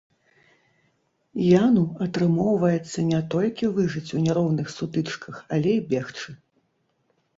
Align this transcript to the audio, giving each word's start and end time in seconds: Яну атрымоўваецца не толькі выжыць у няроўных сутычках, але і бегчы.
Яну 1.63 1.83
атрымоўваецца 2.05 2.99
не 3.11 3.19
толькі 3.35 3.71
выжыць 3.77 4.13
у 4.21 4.25
няроўных 4.25 4.67
сутычках, 4.77 5.35
але 5.59 5.71
і 5.79 5.85
бегчы. 5.93 6.29